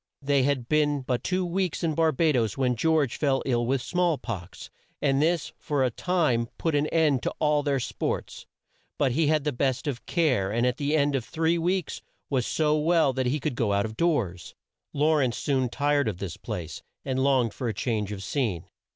They 0.23 0.41
had 0.41 0.67
been 0.67 1.01
but 1.03 1.23
two 1.23 1.45
weeks 1.45 1.83
in 1.83 1.93
Bar 1.93 2.11
ba 2.11 2.33
does 2.33 2.57
when 2.57 2.75
George 2.75 3.17
fell 3.17 3.43
ill 3.45 3.67
with 3.67 3.83
small 3.83 4.17
pox, 4.17 4.71
and 4.99 5.21
this 5.21 5.53
for 5.59 5.83
a 5.83 5.91
time 5.91 6.47
put 6.57 6.73
an 6.73 6.87
end 6.87 7.21
to 7.21 7.35
all 7.37 7.61
their 7.61 7.79
sports. 7.79 8.47
But 8.97 9.11
he 9.11 9.27
had 9.27 9.43
the 9.43 9.51
best 9.51 9.85
of 9.85 10.07
care, 10.07 10.51
and 10.51 10.65
at 10.65 10.77
the 10.77 10.95
end 10.97 11.13
of 11.15 11.23
three 11.23 11.59
weeks 11.59 12.01
was 12.31 12.47
so 12.47 12.79
well 12.79 13.13
that 13.13 13.27
he 13.27 13.39
could 13.39 13.53
go 13.53 13.73
out 13.73 13.85
of 13.85 13.95
doors. 13.95 14.55
Law 14.91 15.17
rence 15.17 15.35
soon 15.37 15.69
tired 15.69 16.07
of 16.07 16.17
this 16.17 16.35
place, 16.35 16.81
and 17.05 17.19
longed 17.23 17.53
for 17.53 17.67
a 17.67 17.73
change 17.75 18.11
of 18.11 18.23
scene. 18.23 18.65